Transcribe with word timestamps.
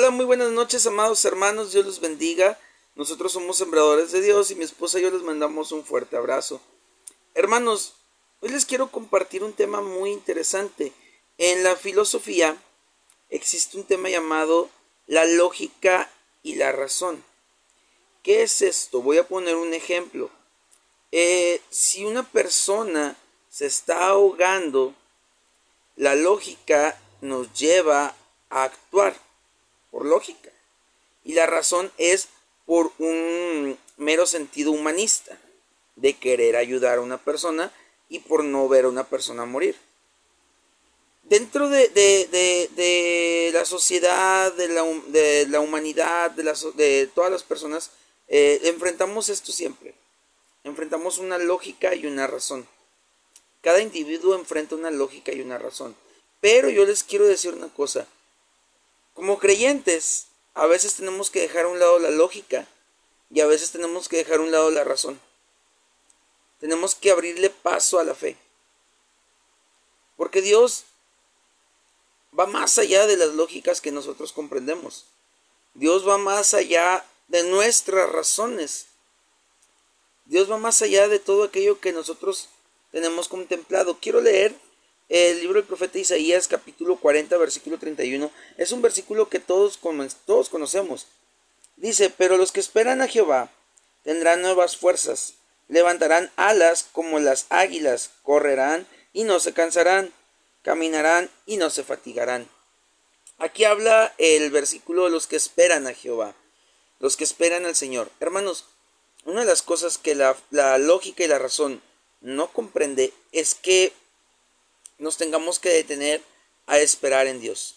Hola, 0.00 0.08
muy 0.08 0.24
buenas 0.24 0.50
noches, 0.50 0.86
amados 0.86 1.22
hermanos. 1.26 1.72
Dios 1.72 1.84
los 1.84 2.00
bendiga. 2.00 2.58
Nosotros 2.94 3.32
somos 3.32 3.58
sembradores 3.58 4.12
de 4.12 4.22
Dios 4.22 4.50
y 4.50 4.54
mi 4.54 4.64
esposa 4.64 4.98
y 4.98 5.02
yo 5.02 5.10
les 5.10 5.20
mandamos 5.20 5.72
un 5.72 5.84
fuerte 5.84 6.16
abrazo. 6.16 6.58
Hermanos, 7.34 7.96
hoy 8.40 8.48
les 8.48 8.64
quiero 8.64 8.90
compartir 8.90 9.44
un 9.44 9.52
tema 9.52 9.82
muy 9.82 10.10
interesante. 10.10 10.94
En 11.36 11.62
la 11.64 11.76
filosofía 11.76 12.56
existe 13.28 13.76
un 13.76 13.84
tema 13.84 14.08
llamado 14.08 14.70
la 15.06 15.26
lógica 15.26 16.10
y 16.42 16.54
la 16.54 16.72
razón. 16.72 17.22
¿Qué 18.22 18.44
es 18.44 18.62
esto? 18.62 19.02
Voy 19.02 19.18
a 19.18 19.28
poner 19.28 19.56
un 19.56 19.74
ejemplo. 19.74 20.30
Eh, 21.12 21.60
si 21.68 22.06
una 22.06 22.22
persona 22.22 23.18
se 23.50 23.66
está 23.66 24.06
ahogando, 24.06 24.94
la 25.96 26.14
lógica 26.14 26.98
nos 27.20 27.52
lleva 27.52 28.14
a 28.48 28.62
actuar 28.64 29.14
por 29.90 30.04
lógica. 30.04 30.50
Y 31.24 31.34
la 31.34 31.46
razón 31.46 31.90
es 31.98 32.28
por 32.66 32.92
un 32.98 33.78
mero 33.96 34.26
sentido 34.26 34.72
humanista 34.72 35.38
de 35.96 36.14
querer 36.14 36.56
ayudar 36.56 36.98
a 36.98 37.02
una 37.02 37.18
persona 37.18 37.72
y 38.08 38.20
por 38.20 38.44
no 38.44 38.68
ver 38.68 38.84
a 38.84 38.88
una 38.88 39.04
persona 39.04 39.44
morir. 39.44 39.76
Dentro 41.24 41.68
de, 41.68 43.50
la 43.52 43.64
sociedad, 43.64 44.52
de 44.52 44.68
la, 45.46 45.60
humanidad, 45.60 46.30
de, 46.32 47.08
todas 47.14 47.30
las 47.30 47.44
personas, 47.44 47.90
eh, 48.26 48.60
enfrentamos 48.64 49.28
esto 49.28 49.52
siempre. 49.52 49.94
Enfrentamos 50.64 51.18
una 51.18 51.38
lógica 51.38 51.94
y 51.94 52.06
una 52.06 52.26
razón. 52.26 52.66
Cada 53.60 53.80
individuo 53.80 54.34
enfrenta 54.34 54.74
una 54.74 54.90
lógica 54.90 55.32
y 55.32 55.40
una 55.40 55.58
razón. 55.58 55.94
Pero 56.40 56.68
yo 56.70 56.84
les 56.84 57.04
quiero 57.04 57.26
decir 57.26 57.52
una 57.54 57.68
cosa. 57.68 58.06
Como 59.14 59.38
creyentes, 59.38 60.26
a 60.54 60.66
veces 60.66 60.94
tenemos 60.94 61.30
que 61.30 61.40
dejar 61.40 61.64
a 61.64 61.68
un 61.68 61.78
lado 61.78 61.98
la 61.98 62.10
lógica 62.10 62.66
y 63.30 63.40
a 63.40 63.46
veces 63.46 63.70
tenemos 63.70 64.08
que 64.08 64.18
dejar 64.18 64.38
a 64.38 64.42
un 64.42 64.50
lado 64.50 64.70
la 64.70 64.84
razón. 64.84 65.20
Tenemos 66.58 66.94
que 66.94 67.10
abrirle 67.10 67.50
paso 67.50 67.98
a 67.98 68.04
la 68.04 68.14
fe. 68.14 68.36
Porque 70.16 70.42
Dios 70.42 70.84
va 72.38 72.46
más 72.46 72.78
allá 72.78 73.06
de 73.06 73.16
las 73.16 73.30
lógicas 73.30 73.80
que 73.80 73.92
nosotros 73.92 74.32
comprendemos. 74.32 75.06
Dios 75.74 76.06
va 76.06 76.18
más 76.18 76.54
allá 76.54 77.04
de 77.28 77.44
nuestras 77.44 78.10
razones. 78.10 78.86
Dios 80.26 80.50
va 80.50 80.58
más 80.58 80.82
allá 80.82 81.08
de 81.08 81.18
todo 81.18 81.44
aquello 81.44 81.80
que 81.80 81.92
nosotros 81.92 82.48
tenemos 82.92 83.28
contemplado. 83.28 83.98
Quiero 84.00 84.20
leer 84.20 84.54
el 85.10 85.40
libro 85.40 85.58
del 85.58 85.66
profeta 85.66 85.98
Isaías 85.98 86.46
capítulo 86.46 86.96
40 86.96 87.36
versículo 87.36 87.78
31. 87.78 88.30
Es 88.56 88.70
un 88.70 88.80
versículo 88.80 89.28
que 89.28 89.40
todos, 89.40 89.80
todos 90.24 90.48
conocemos. 90.48 91.08
Dice, 91.76 92.10
pero 92.10 92.36
los 92.36 92.52
que 92.52 92.60
esperan 92.60 93.02
a 93.02 93.08
Jehová 93.08 93.50
tendrán 94.04 94.40
nuevas 94.40 94.76
fuerzas, 94.76 95.34
levantarán 95.68 96.30
alas 96.36 96.86
como 96.92 97.18
las 97.18 97.46
águilas, 97.48 98.10
correrán 98.22 98.86
y 99.12 99.24
no 99.24 99.40
se 99.40 99.52
cansarán, 99.52 100.12
caminarán 100.62 101.28
y 101.44 101.56
no 101.56 101.70
se 101.70 101.82
fatigarán. 101.82 102.48
Aquí 103.38 103.64
habla 103.64 104.14
el 104.18 104.50
versículo 104.50 105.04
de 105.06 105.10
los 105.10 105.26
que 105.26 105.36
esperan 105.36 105.88
a 105.88 105.94
Jehová, 105.94 106.36
los 107.00 107.16
que 107.16 107.24
esperan 107.24 107.66
al 107.66 107.74
Señor. 107.74 108.12
Hermanos, 108.20 108.66
una 109.24 109.40
de 109.40 109.46
las 109.46 109.62
cosas 109.62 109.98
que 109.98 110.14
la, 110.14 110.36
la 110.50 110.78
lógica 110.78 111.24
y 111.24 111.28
la 111.28 111.38
razón 111.38 111.82
no 112.20 112.52
comprende 112.52 113.12
es 113.32 113.56
que 113.56 113.92
nos 115.00 115.16
tengamos 115.16 115.58
que 115.58 115.70
detener 115.70 116.22
a 116.66 116.78
esperar 116.78 117.26
en 117.26 117.40
Dios. 117.40 117.74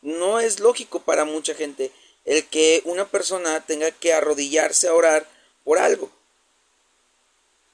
No 0.00 0.40
es 0.40 0.60
lógico 0.60 1.00
para 1.02 1.24
mucha 1.24 1.54
gente 1.54 1.92
el 2.24 2.46
que 2.46 2.82
una 2.84 3.08
persona 3.08 3.64
tenga 3.66 3.90
que 3.90 4.12
arrodillarse 4.12 4.88
a 4.88 4.94
orar 4.94 5.28
por 5.64 5.78
algo. 5.78 6.10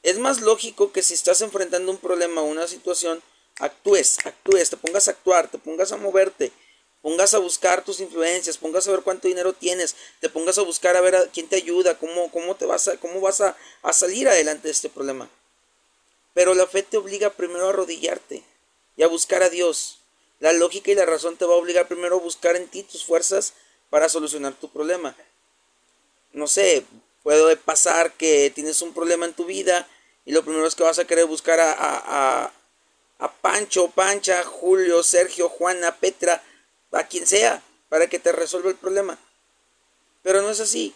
Es 0.03 0.19
más 0.19 0.41
lógico 0.41 0.91
que 0.91 1.03
si 1.03 1.15
estás 1.15 1.43
enfrentando 1.43 1.91
un 1.91 1.99
problema 1.99 2.41
o 2.41 2.47
una 2.47 2.67
situación, 2.67 3.23
actúes, 3.59 4.19
actúes, 4.25 4.71
te 4.71 4.77
pongas 4.77 5.09
a 5.09 5.11
actuar, 5.11 5.51
te 5.51 5.59
pongas 5.59 5.93
a 5.93 5.97
moverte, 5.97 6.51
pongas 7.03 7.35
a 7.35 7.39
buscar 7.39 7.85
tus 7.85 8.01
influencias, 8.01 8.57
pongas 8.57 8.89
a 8.89 8.93
ver 8.93 9.01
cuánto 9.01 9.29
dinero 9.29 9.53
tienes, 9.53 9.97
te 10.21 10.29
pongas 10.29 10.57
a 10.59 10.63
buscar 10.63 10.97
a 10.97 11.01
ver 11.01 11.17
a 11.17 11.27
quién 11.27 11.49
te 11.49 11.57
ayuda, 11.57 11.99
cómo, 11.99 12.31
cómo 12.31 12.57
te 12.57 12.65
vas 12.65 12.89
a, 12.89 12.97
cómo 12.97 13.21
vas 13.21 13.41
a, 13.41 13.57
a 13.83 13.93
salir 13.93 14.29
adelante 14.29 14.69
de 14.69 14.73
este 14.73 14.89
problema. 14.89 15.29
Pero 16.39 16.55
la 16.55 16.69
fe 16.69 16.85
te 16.85 16.97
obliga 16.97 17.31
primero 17.31 17.67
a 17.67 17.71
arrodillarte 17.71 18.45
y 18.97 19.03
a 19.03 19.09
buscar 19.09 19.43
a 19.43 19.49
Dios. 19.49 19.99
La 20.39 20.53
lógica 20.53 20.93
y 20.93 20.95
la 20.95 21.05
razón 21.05 21.37
te 21.37 21.45
va 21.45 21.55
a 21.55 21.57
obligar 21.57 21.89
primero 21.89 22.15
a 22.15 22.21
buscar 22.21 22.55
en 22.55 22.69
ti 22.69 22.85
tus 22.85 23.05
fuerzas 23.05 23.55
para 23.91 24.09
solucionar 24.09 24.55
tu 24.55 24.71
problema. 24.71 25.17
No 26.33 26.47
sé, 26.47 26.85
puede 27.25 27.57
pasar 27.57 28.13
que 28.13 28.53
tienes 28.55 28.83
un 28.83 28.95
problema 28.95 29.27
en 29.27 29.35
tu 29.35 29.47
vida 29.47 29.89
y 30.25 30.31
lo 30.31 30.45
primero 30.45 30.65
es 30.65 30.77
que 30.77 30.85
vas 30.85 31.01
a 31.01 31.07
querer 31.07 31.27
buscar 31.27 31.59
a, 31.59 32.53
a, 33.19 33.33
Pancho, 33.43 33.91
Pancha, 33.91 34.45
Julio, 34.45 35.03
Sergio, 35.03 35.49
Juana, 35.49 35.97
Petra, 35.97 36.41
a 36.93 37.03
quien 37.09 37.27
sea, 37.27 37.65
para 37.89 38.09
que 38.09 38.21
te 38.21 38.31
resuelva 38.31 38.71
el 38.71 38.77
problema. 38.77 39.19
Pero 40.23 40.41
no 40.43 40.51
es 40.51 40.61
así. 40.61 40.95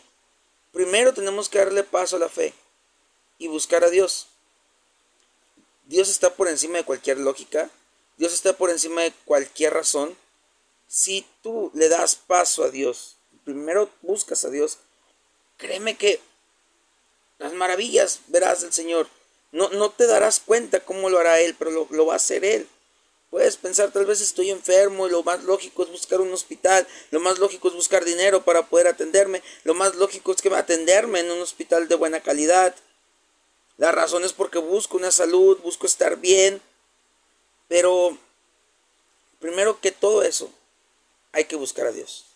Primero 0.70 1.12
tenemos 1.12 1.48
que 1.48 1.58
darle 1.58 1.82
paso 1.82 2.14
a 2.14 2.20
la 2.20 2.28
fe 2.28 2.54
y 3.38 3.48
buscar 3.48 3.82
a 3.82 3.90
Dios. 3.90 4.28
Dios 5.84 6.08
está 6.08 6.34
por 6.34 6.48
encima 6.48 6.78
de 6.78 6.84
cualquier 6.84 7.18
lógica, 7.18 7.70
Dios 8.16 8.32
está 8.32 8.52
por 8.52 8.70
encima 8.70 9.02
de 9.02 9.12
cualquier 9.24 9.74
razón. 9.74 10.16
Si 10.86 11.26
tú 11.42 11.70
le 11.74 11.88
das 11.88 12.14
paso 12.14 12.64
a 12.64 12.70
Dios, 12.70 13.16
primero 13.44 13.90
buscas 14.02 14.44
a 14.44 14.50
Dios, 14.50 14.78
créeme 15.56 15.96
que 15.96 16.20
las 17.38 17.52
maravillas 17.52 18.20
verás 18.28 18.62
del 18.62 18.72
Señor. 18.72 19.08
No, 19.50 19.68
no 19.70 19.90
te 19.90 20.06
darás 20.06 20.40
cuenta 20.40 20.80
cómo 20.80 21.10
lo 21.10 21.18
hará 21.18 21.40
Él, 21.40 21.54
pero 21.58 21.70
lo, 21.70 21.86
lo 21.90 22.06
va 22.06 22.14
a 22.14 22.16
hacer 22.16 22.44
Él. 22.44 22.68
Puedes 23.32 23.56
pensar, 23.56 23.90
tal 23.90 24.04
vez 24.04 24.20
estoy 24.20 24.50
enfermo 24.50 25.06
y 25.06 25.10
lo 25.10 25.22
más 25.22 25.42
lógico 25.44 25.82
es 25.82 25.90
buscar 25.90 26.20
un 26.20 26.32
hospital, 26.34 26.86
lo 27.10 27.18
más 27.18 27.38
lógico 27.38 27.68
es 27.68 27.74
buscar 27.74 28.04
dinero 28.04 28.44
para 28.44 28.68
poder 28.68 28.88
atenderme, 28.88 29.42
lo 29.64 29.72
más 29.72 29.94
lógico 29.94 30.32
es 30.32 30.42
que 30.42 30.50
va 30.50 30.58
atenderme 30.58 31.20
en 31.20 31.30
un 31.30 31.40
hospital 31.40 31.88
de 31.88 31.94
buena 31.94 32.20
calidad. 32.20 32.74
La 33.76 33.92
razón 33.92 34.24
es 34.24 34.32
porque 34.32 34.58
busco 34.58 34.96
una 34.96 35.10
salud, 35.10 35.58
busco 35.62 35.86
estar 35.86 36.16
bien. 36.16 36.60
Pero 37.68 38.16
primero 39.38 39.80
que 39.80 39.92
todo 39.92 40.22
eso, 40.22 40.50
hay 41.32 41.46
que 41.46 41.56
buscar 41.56 41.86
a 41.86 41.92
Dios. 41.92 42.26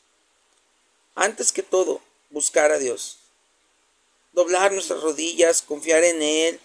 Antes 1.14 1.52
que 1.52 1.62
todo, 1.62 2.00
buscar 2.30 2.72
a 2.72 2.78
Dios. 2.78 3.18
Doblar 4.32 4.72
nuestras 4.72 5.02
rodillas, 5.02 5.62
confiar 5.62 6.04
en 6.04 6.22
Él, 6.22 6.60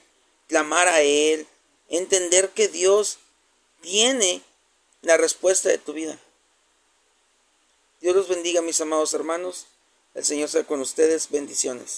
clamar 0.48 0.88
a 0.88 1.02
Él, 1.02 1.48
entender 1.90 2.50
que 2.50 2.68
Dios 2.68 3.20
tiene 3.82 4.42
la 5.02 5.18
respuesta 5.18 5.70
de 5.70 5.78
tu 5.78 5.94
vida. 5.94 6.18
Dios 8.02 8.16
los 8.16 8.28
bendiga, 8.28 8.62
mis 8.62 8.82
amados 8.82 9.14
hermanos. 9.14 9.68
El 10.14 10.26
Señor 10.26 10.50
sea 10.50 10.64
con 10.64 10.82
ustedes. 10.82 11.30
Bendiciones. 11.30 11.90